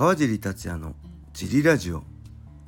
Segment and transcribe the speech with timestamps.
[0.00, 0.94] 川尻達也の
[1.34, 2.04] ジリラジオ。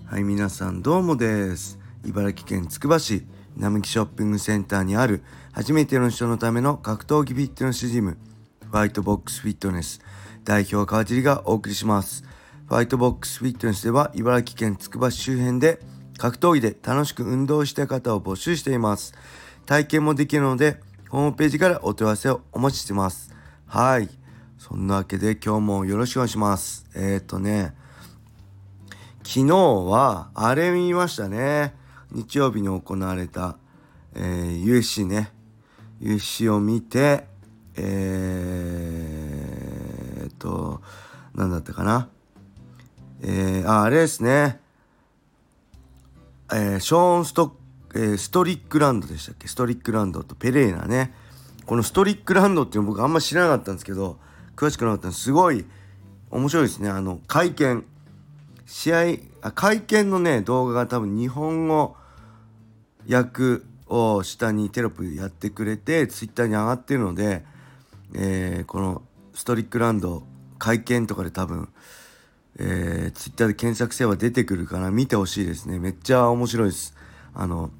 [0.05, 1.79] はい皆さんどうもです。
[2.05, 3.27] 茨城県つくば市
[3.57, 8.19] 並木ショッピングセンターにある初めての人のための格闘技フィットネスジム
[8.61, 10.03] ファイトボックスフィットネス。
[10.45, 12.23] 代表川尻がお送りします。
[12.69, 15.81] ファイトボックスフィットネスでは茨城県つくば市周辺で
[16.19, 19.15] 格闘技で楽しく運動した方を募集しています。
[19.65, 23.35] 体験もできるのでホームページからお問い合わせをお待ちしてます。
[23.65, 24.22] はい。
[24.63, 26.87] そんなわけで今日もよろしくお願いします。
[26.95, 27.75] えっ、ー、とね
[29.25, 31.75] 昨日はあれ見ましたね。
[32.13, 33.57] 日曜日に行われた、
[34.15, 35.33] えー、USC ね。
[36.01, 37.27] USC を見て
[37.75, 40.81] えー、っと
[41.35, 42.09] 何だったかな。
[43.21, 44.61] えー、ああれですね。
[46.53, 47.57] えー、ショーンスト
[47.95, 49.49] えー、ストリックランドでしたっけ？
[49.49, 51.13] ストリックランドとペレーナね。
[51.67, 54.19] このストリックランドっていうの僕あんま知らなかったんですけど
[54.57, 55.65] 詳しくなかったんですごい
[56.31, 56.89] 面白いですね。
[56.89, 57.85] あの会見。
[58.67, 58.99] 試合
[59.43, 61.95] あ会見のね動画が多分日本語
[63.07, 67.45] 役を下にテロップやってくれてツイッターに上がってるので、
[68.15, 69.03] えー、この
[69.35, 70.23] ストリックランド
[70.59, 71.69] 会見とかで多分、
[72.59, 75.79] えー、ツイッターで検索すれば出てくるから見てほしいですね。
[75.79, 76.95] めっちゃ面白いです。
[77.35, 77.71] あの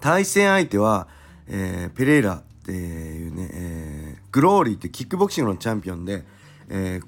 [0.00, 1.06] 対戦相手は、
[1.46, 6.24] えー、ペレイラっていうね、えー、グローリーってキックボクシングのチャンピオンで、
[6.68, 7.06] えー、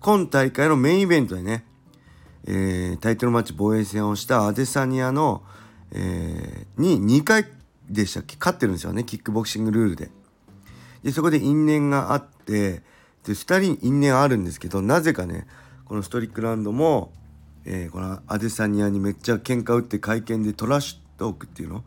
[0.00, 1.64] 今大会のメインイベントでね、
[2.46, 5.42] えー、タイトルマッチ防衛戦をしたアデサニアの、
[5.92, 7.46] えー、に2回
[7.88, 10.10] でしたっけ勝ってるんですよねキックボクシングルールで。
[11.02, 12.82] でそこで因縁があって
[13.22, 15.46] で2人に因縁あるんですけどなぜかね
[15.84, 17.12] このストリックランドも、
[17.64, 21.84] えー、このアデサニアにめっちゃ喧嘩打って会見でトラッシュトークっていうの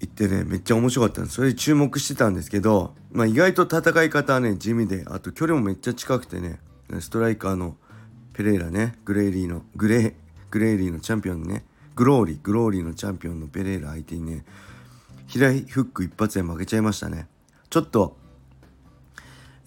[0.00, 1.36] 言ってねめっちゃ面白かったんです。
[1.36, 6.58] それで注目してたんですけど、まあ、意外と戦い方はね地味であと距離もめっちゃ近くてね
[7.00, 7.76] ストライカーの
[8.32, 10.14] ペレイラねグレイリーのグレー
[10.50, 14.44] グレイリーのチャンピオンねグローリーグローリーのチャンピオンのペレイラ相手にね
[15.26, 17.28] 左フック一発で負けちゃいましたね。
[17.70, 18.16] ちょっと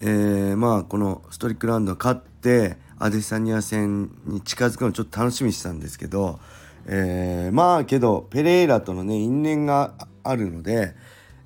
[0.00, 6.38] えー、まあこのストリックランド勝ってアデサニア戦に近づくのちょっと楽しみにしてたんですけど、
[6.86, 9.94] えー、まあけどペレイラとのね因縁が
[10.28, 10.94] あるので、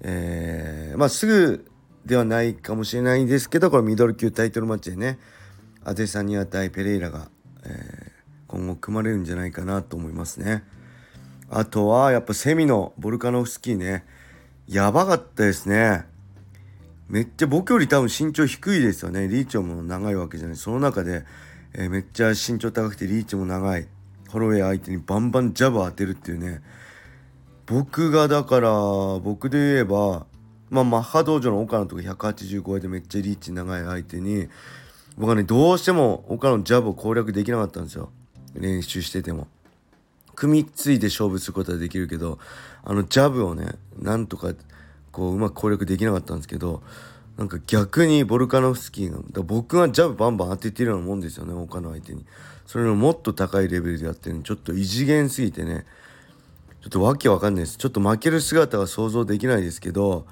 [0.01, 1.71] えー、まあすぐ
[2.05, 5.19] ではないかもしれないんですけどこれミドル級タイトルマッチでね
[5.85, 7.29] アデサニア対ペレイラが、
[7.65, 8.11] えー、
[8.49, 10.65] 今後組まれるんじゃないかなと思いますね。
[11.51, 14.05] あとはやっぱセミのボルカノフスキーね
[14.67, 16.07] やばかったですね。
[17.09, 21.25] めっちゃ僕より多分身長低いですよねリーチョも長いわけじゃないその中で、
[21.75, 23.87] えー、めっちゃ身長高くてリーチも長い
[24.31, 26.63] ホロウェイ相手にバンバンジャブ当てるっていうね
[27.73, 28.71] 僕がだから
[29.21, 30.27] 僕で言えば
[30.69, 34.49] まあマッハ道場の岡野とか180超えでめっちゃリーチ長い相手に
[35.17, 38.11] 僕はねどうしても岡野のジャブを攻略できなかったんですよ
[38.55, 39.49] 練習してても。
[40.35, 42.39] 組みついて勝負することはできるけど
[42.85, 44.53] あのジャブをねなんとか
[45.11, 46.83] こううまく攻略できなかったんですけど
[47.39, 52.27] なんか逆にボルカノフスキーが僕がジャブバンバン当ててるようなもんですよね他の相手に
[52.67, 55.87] それのもっと高いレベルでやってるのちょっと異次元すぎてね
[56.83, 57.79] ちょっとわけわかんないです。
[57.79, 60.27] ちょっと負ける姿は想像できないですけど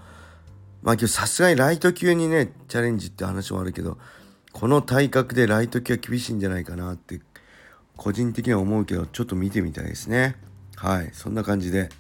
[0.83, 3.99] まあ今日さすがにライト級にねチャレンジって話もあるけど
[4.53, 7.21] この体格でライト級は厳しいんじゃないかなって
[7.97, 10.37] 個人的には思うけどちょっと見てみたいですね。
[10.75, 11.11] はい。
[11.13, 11.91] そんな感じで、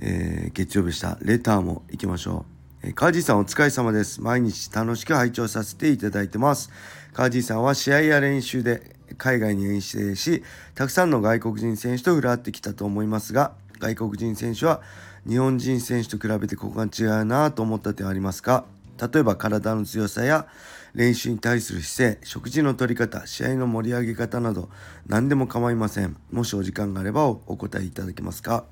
[0.00, 1.18] えー、月曜日した。
[1.22, 2.44] レターも行きましょ
[2.82, 4.20] う、えー、カージーさんお疲れ様です。
[4.20, 6.70] 毎日楽しく拝聴させていただいてます。
[7.14, 10.42] カージーさんは試合や練習で海外に遠征し
[10.74, 14.80] たくさんの外国人選手と触れ合ってきたと思いますが外国人選手は
[15.28, 18.64] 日本人選手と比べてここが違うなと思った点はありますか？
[19.00, 20.46] 例えば体の強さや
[20.94, 24.68] 練習に対する姿勢食事の取り方試合の盛り上げ方など
[25.06, 26.16] 何でも構いません。
[26.30, 28.64] もしお時間があればお答えいただけますか？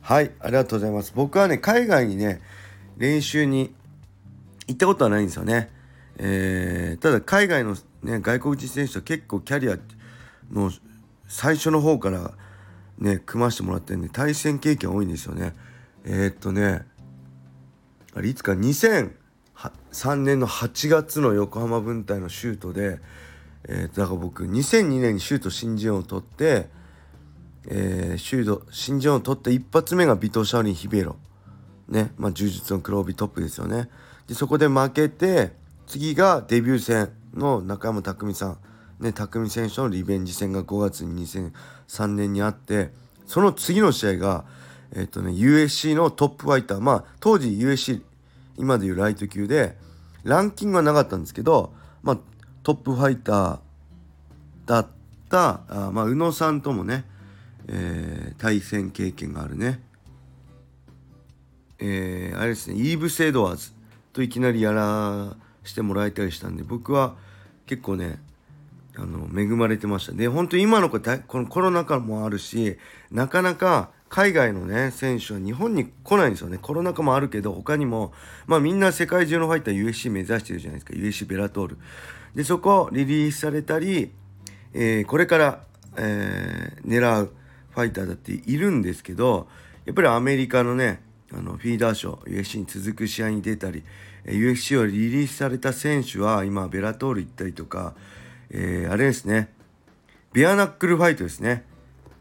[0.00, 1.12] はいありがとうございます。
[1.14, 2.40] 僕はね海外にね
[2.96, 3.74] 練習に
[4.68, 5.70] 行ったことはないんですよね。
[6.18, 9.78] えー、ただ海外の、ね、外国人選手は結構キャリア
[10.52, 10.70] の
[11.28, 12.32] 最初の方から
[12.98, 15.54] ね組ましてもらってんで対戦経験多いんですよね。
[16.04, 16.86] えー、っとね
[18.14, 22.98] あれいつか2003年の8月の横浜分隊のシュートで、
[23.64, 26.68] えー、だから僕2002年にシュート新人王を取って、
[27.68, 31.16] えー、シュート新人王を取って一発目がビト・シャーリン・ヒベロ。
[31.88, 33.88] ねまあ柔術の黒帯トップですよね。
[34.26, 35.52] でそこで負けて
[35.90, 38.58] 次がデビュー戦の中山匠さん。
[39.00, 42.92] ね匠選手のリベンジ戦が5月に2003年にあって
[43.26, 44.44] その次の試合が
[44.94, 46.80] えっ、とね USC のトップファイター。
[46.80, 48.02] まあ当時 USC
[48.56, 49.76] 今でいうライト級で
[50.22, 51.72] ランキングはなかったんですけど、
[52.04, 52.18] まあ、
[52.62, 53.58] トップファイター
[54.66, 54.86] たっ
[55.28, 57.04] たあ、まあ、宇野さんともね、
[57.66, 59.80] えー、対戦経験があるね、
[61.80, 63.72] えー、あれですねイーブス・エドワーズ
[64.12, 65.34] といきなりやら
[65.64, 67.14] してもらえたりしたんで僕は
[67.66, 68.20] 結構ね
[68.96, 70.12] あの恵まれてました。
[70.12, 72.76] で本当今の子このコロナ禍もあるし
[73.10, 76.58] なかなか海外のね選手は日本に来ないんですよね。
[76.58, 78.12] コロナ禍もあるけど他にも
[78.46, 80.98] まあみんな世界中のファイター USC 目指してるじゃないですか。
[80.98, 81.78] USC ベラトール。
[82.34, 84.10] でそこリリースされたり、
[84.74, 85.60] えー、これから、
[85.96, 87.32] えー、狙う
[87.70, 89.48] ファイターだっているんですけど
[89.84, 91.02] やっぱりアメリカのね
[91.32, 93.84] あのフィーダー賞 USC に続く試合に出たり
[94.24, 97.94] UFC をリリースされた選手は今ベラトール行ったりとか、
[98.50, 99.52] えー、あれですね。
[100.32, 101.64] ベアナックルファイトですね。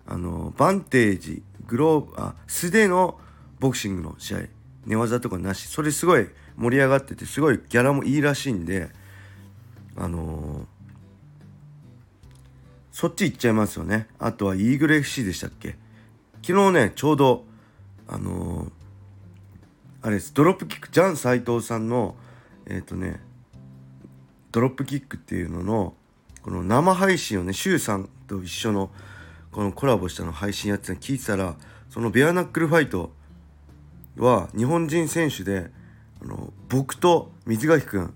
[0.08, 3.20] あのバンテージグローブあ素手の
[3.60, 4.40] ボクシングの試合
[4.88, 8.90] 寝技とかなしそれすごい盛り上がっててすごいギャラもいいらしいんで
[9.96, 10.66] あのー、
[12.92, 14.08] そっち行っちゃいますよね。
[14.18, 15.78] あとはイーグル FC でしたっけ？
[16.42, 17.46] 昨日ねちょうど
[18.08, 18.72] あのー、
[20.02, 20.34] あれです。
[20.34, 22.16] ドロップキックジャン斎藤さんの
[22.66, 23.20] えっ、ー、とね
[24.52, 25.94] ドロップキックっていうのの
[26.42, 28.92] この生配信をね周さんと一緒の
[29.52, 31.56] このコラボしたの配信やってたの聞いてたら
[31.90, 33.12] そのベアナックルファイト
[34.18, 35.70] は日本人選手で
[36.22, 38.14] あの僕と水垣君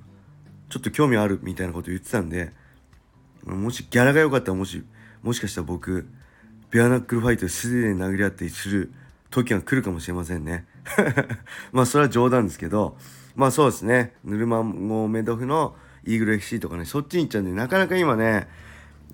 [0.69, 2.53] ちょっと興味あるみたいなこと言ってたんで
[3.45, 4.83] もしギャラが良かったらもし
[5.21, 6.07] もしかしたら僕
[6.71, 8.94] ベアナックルファイトで素手で殴り合ったりする
[9.33, 10.65] 時が来るかもしれませんね。
[11.74, 12.97] まあそれは冗談ですけど
[13.35, 14.13] まあそうですね。
[14.24, 15.75] ヌルマンゴメドフの
[16.06, 18.47] イーグル FC とかねそっちに行っちゃうんでなかなか今ね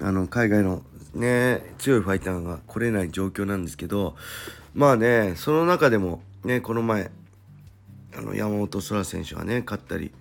[0.01, 0.83] あの海外の
[1.13, 4.15] ね強いファイターが来れない状況なんですけど
[4.73, 7.11] まあねその中でもねこの前
[8.17, 10.11] あの山本空選手がね勝ったり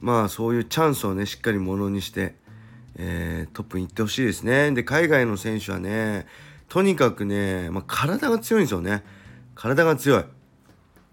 [0.00, 2.34] まあそういうチャンスをねしっかりものにして、
[2.96, 4.70] えー、トップに行ってほしいですね。
[4.72, 6.26] で海外の選手はね
[6.68, 9.04] とにかくね、まあ、体が強いんですよね。
[9.54, 10.24] 体が強い。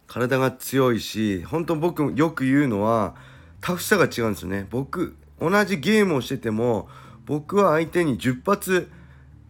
[0.07, 3.15] 体が強いし本当僕よく言うのは
[3.61, 4.67] タフさが違うんですよね。
[4.69, 6.89] 僕同じゲームをしてても
[7.25, 8.91] 僕は相手に10発、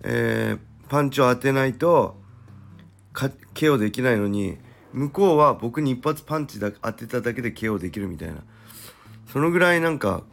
[0.04, 2.16] えー、パンチを当てないと
[3.56, 4.58] KO できないのに
[4.94, 8.36] 向こうは僕に一発パンチだ当てただけで KO できるみたいな。
[9.32, 10.24] そのぐらいなんか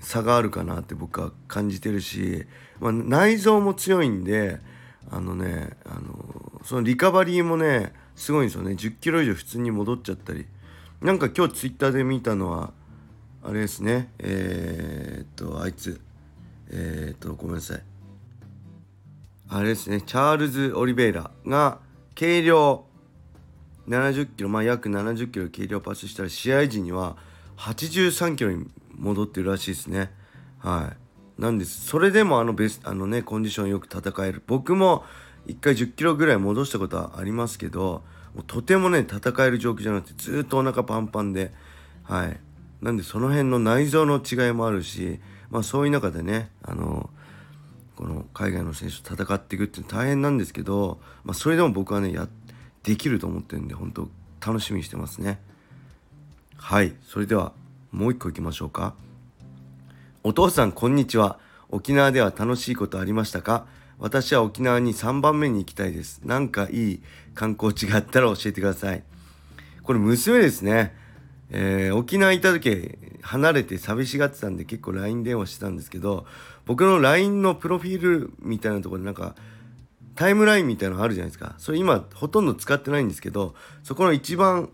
[0.00, 2.46] 差があるかなって僕は感じてるし、
[2.80, 4.60] まあ、内臓も強いんで
[5.10, 8.72] あのねあのそのリカバリーもねすごいんですよね。
[8.72, 10.46] 1 0キロ以上普通に戻っちゃったり。
[11.00, 12.72] なんか今日ツイッターで見たのは
[13.44, 14.10] あれですね。
[14.18, 16.00] えー、っとあいつ。
[16.70, 17.82] えー、っとごめんなさい。
[19.48, 20.00] あれですね。
[20.00, 21.78] チャールズ・オリベイラが
[22.16, 22.84] 軽量
[23.88, 27.16] 70キロまあ約70キロ軽量パスしたら試合時には
[27.56, 28.66] 83キロに
[28.98, 30.12] 戻ってるらしいですね。
[30.58, 30.92] は
[31.38, 31.40] い。
[31.40, 31.86] なんです。
[31.86, 34.42] それでもあのベスあのねコンディションよく戦える。
[34.46, 35.04] 僕も
[35.46, 38.02] 1回10キロぐらい戻したことはありますけど
[38.34, 41.52] もうとてもね戦える状況じゃなくてずっとお腹パンパンで
[42.02, 42.40] はい。
[42.82, 45.18] なんでその辺の内臓の違いもあるし
[45.50, 47.10] まあそういう中でねあの
[47.96, 52.28] この海外の選手と戦っていくって大変なんですけど、まあ、それでも僕はねや
[52.84, 54.08] できると思ってるんで本当
[54.46, 55.40] 楽しみにしてますね。
[56.56, 56.94] はい。
[57.02, 57.52] それでは
[57.92, 58.94] もう一個いきましょうか。
[60.22, 61.38] お父さんこんにちは。
[61.70, 63.66] 沖縄では楽しいことありましたか？
[63.98, 66.20] 私は沖縄に3番目に行きたいです。
[66.24, 67.02] なんかいい
[67.34, 69.02] 観光地があったら教えてください。
[69.82, 70.94] これ娘ですね。
[71.50, 76.26] えー、沖縄行った時離れて寂しがってたんで結構 LINE 電話してたんですけど
[76.66, 79.34] 僕の LINE のプロフィールみたいなところでなんか
[80.14, 81.54] タイムラインみたいなのあるじゃないですか。
[81.56, 84.68] それ今ほとんど使ってないんですけどそこの一番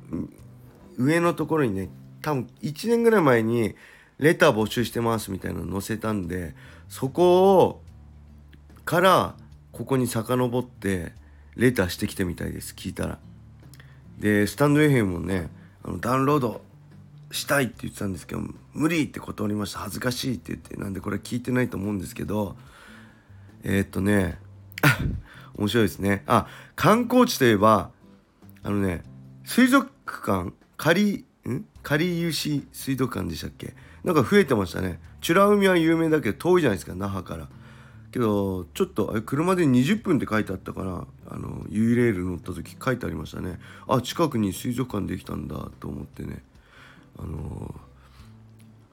[0.99, 1.91] 上のところにね
[2.25, 3.75] 多分1年ぐらい前に
[4.19, 6.55] レター募集してますみたいなの載せたんで
[6.89, 7.83] そこを
[8.87, 9.35] から
[9.73, 11.13] ここに遡って
[11.55, 13.19] レターしてきてみたいです聞いたら。
[14.19, 15.51] でスタンド FM もね
[15.83, 16.63] あのダウンロード
[17.31, 18.41] したいって言ってたんですけど
[18.73, 19.81] 無理って断りました。
[19.81, 22.57] 恥ずかしいって言ってなんでこれ聞いてないと思うんですけど
[23.65, 24.39] えー、っとね
[25.57, 26.23] 面白いですね。
[26.27, 27.91] あ観光地といえば
[28.63, 29.05] あのね
[29.45, 29.91] 水族
[30.25, 31.65] 館仮ん？
[31.83, 33.75] 仮有志水族館でしたっけ？
[34.03, 35.01] なんか増えてましたね。
[35.27, 37.49] 美ら海は有名だけど遠いじゃないですか那覇から。
[38.13, 43.59] けどちょっとあれ車で20分って書いてあったからあの U レール乗った時書いてありましたね。
[43.89, 46.43] あ近くに水族館できたんだと思ってね。
[47.19, 47.75] あの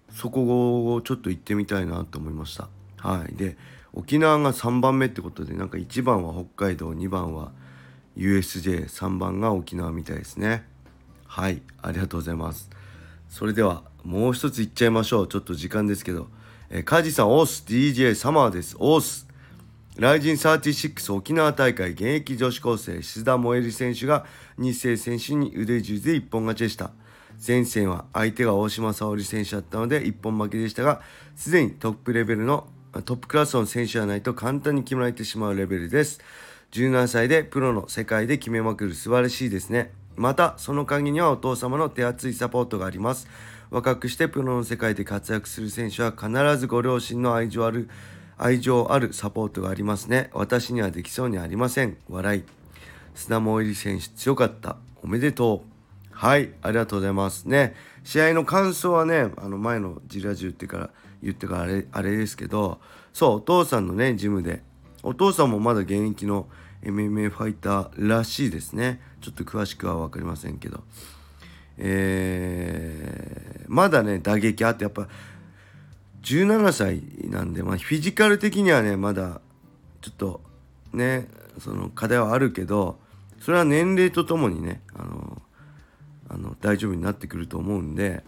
[0.10, 2.70] そこをちょっと行ってみたいなと思いました。
[2.98, 3.36] はい。
[3.36, 3.58] で
[3.94, 7.52] 沖縄が3番目ってことでなんか1番は北海道2番は
[8.18, 10.66] USJ3 番が沖縄みたいですね。
[11.32, 12.70] はいありがとうございます
[13.30, 16.28] それではもう一ついっちゃいましょうちょっと時間ですけど
[16.74, 18.78] えー、カジさん、オース、DJ サマーです。
[18.80, 19.28] オース。
[19.98, 24.26] ライジン36沖縄大会現役女子高生、須田萌衣選手が
[24.58, 26.92] 日清選手に腕十で一本勝ちでした。
[27.46, 31.02] 前線は相手が大島沙織選手だったので一本負けでしたが、
[31.36, 32.68] すでにトップレベルの
[33.04, 36.22] トップクラスの選手じゃないと簡単に決められてしまうレベルです。
[36.72, 39.92] 17歳でプロの世界で決めまくる素晴らしいですね。
[40.22, 43.28] また、その陰にはお父様の手厚いサポートがあります。
[43.72, 47.90] 若くしてプロの世界で活躍する選手は必ずご両親の愛情ある、
[48.38, 50.30] 愛情あるサポートがありますね。
[50.34, 51.98] 私にはできそうにありません。
[52.08, 52.44] 笑い。
[53.16, 54.78] 砂も入り選手強かった。
[55.02, 55.72] おめでとう。
[56.12, 57.74] はい、ありがとうございますね。
[58.04, 60.90] 試合の感想はね、あの前のジラジュってから
[61.24, 62.80] 言ってからあれ、あれですけど、
[63.12, 64.62] そう、お父さんのね、ジムで、
[65.02, 66.48] お父さんもまだ現役の
[66.84, 69.02] MMA ファイターらしいですね。
[69.22, 70.84] ちょっと詳しくは分かりませんけど。
[71.78, 75.08] えー、まだね、打撃あって、やっぱ、
[76.24, 79.42] 17歳なんで、まあ、フィジカル的にはね、まだ、
[80.02, 80.42] ちょっと、
[80.94, 81.28] ね、
[81.60, 83.00] その課題はあるけど、
[83.40, 85.42] それは年齢とともにね、あの、
[86.30, 88.24] あの大丈夫になってくると思うんで、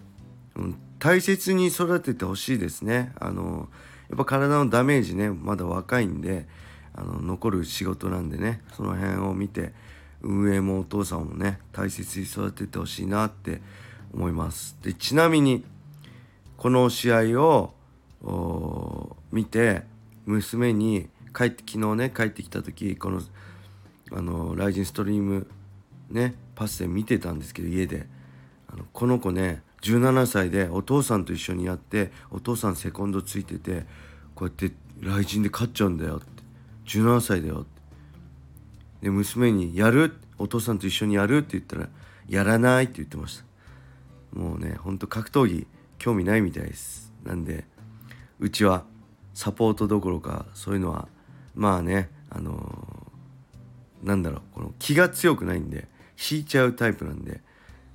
[0.56, 3.14] うん、大切に育ててほしいですね。
[3.20, 3.70] あの、
[4.10, 6.48] やっぱ体のダメージね、まだ若いんで、
[6.96, 9.74] あの残る仕事なんでねその辺を見て
[10.24, 13.62] 運営もお父さんもね大切に育ててほしいなって
[14.14, 14.78] 思います。
[14.82, 15.64] でちなみに
[16.58, 17.74] この試合を
[19.32, 19.84] 見て
[20.26, 23.22] 娘に帰って昨日ね帰ってきた時この
[24.12, 25.48] あのライジンストリーム
[26.10, 28.08] ねパスで見てたんですけど家で。
[28.74, 33.86] あのこの子ね17歳でお父さんと一緒にやってお父さんセコンドついてて
[34.34, 36.44] こうやってライジンで勝っちゃうんだよって。
[36.86, 37.73] 17歳だよって。
[39.04, 40.16] で娘に「やる？
[40.40, 41.90] お父さんと一緒にやる?」って言ったら
[42.28, 43.44] 「やらない」って言ってました。
[44.40, 45.68] もうねほんと格闘技
[46.00, 47.14] 興味ないみたいです。
[47.24, 47.66] なんで
[48.40, 48.86] うちは
[49.34, 51.08] サポートどころかそういうのは
[51.54, 55.88] まあねあのー、なんだろうこの気が強くないんで
[56.32, 57.42] 引いちゃうタイプなんで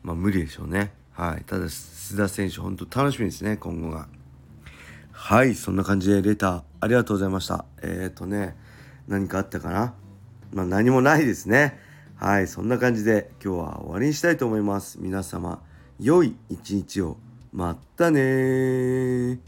[0.02, 0.92] まあ無理でしょうね。
[1.12, 1.44] はい。
[1.44, 4.08] ただ須田選手本当楽しみですね今後が。
[5.12, 7.64] はいそんな感じでレターありがとうございました。
[7.82, 8.56] えっ、ー、とね
[9.08, 9.94] 何かあったかな？
[10.52, 11.78] まあ何もないですね。
[12.16, 14.98] はい、そんな感じで今日は終わりにしたいと思います。
[15.00, 15.62] 皆様、
[16.00, 17.16] 良い一日を。
[17.52, 19.38] まったね